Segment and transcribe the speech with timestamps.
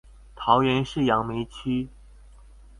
[0.35, 1.87] 桃園市楊梅區